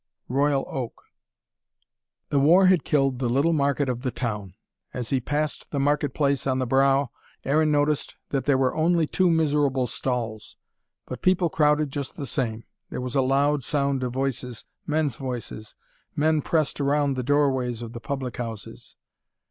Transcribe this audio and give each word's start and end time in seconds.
ROYAL 0.29 0.65
OAK 0.67 0.95
The 2.29 2.39
war 2.39 2.65
had 2.65 2.83
killed 2.83 3.19
the 3.19 3.29
little 3.29 3.53
market 3.53 3.87
of 3.87 4.01
the 4.01 4.09
town. 4.09 4.55
As 4.95 5.11
he 5.11 5.19
passed 5.19 5.69
the 5.69 5.79
market 5.79 6.15
place 6.15 6.47
on 6.47 6.57
the 6.57 6.65
brow, 6.65 7.11
Aaron 7.45 7.71
noticed 7.71 8.15
that 8.29 8.45
there 8.45 8.57
were 8.57 8.73
only 8.75 9.05
two 9.05 9.29
miserable 9.29 9.85
stalls. 9.85 10.57
But 11.05 11.21
people 11.21 11.49
crowded 11.51 11.91
just 11.91 12.15
the 12.15 12.25
same. 12.25 12.63
There 12.89 12.99
was 12.99 13.13
a 13.13 13.21
loud 13.21 13.61
sound 13.61 14.01
of 14.01 14.13
voices, 14.13 14.65
men's 14.87 15.17
voices. 15.17 15.75
Men 16.15 16.41
pressed 16.41 16.79
round 16.79 17.15
the 17.15 17.21
doorways 17.21 17.83
of 17.83 17.93
the 17.93 17.99
public 18.01 18.37
houses. 18.37 18.95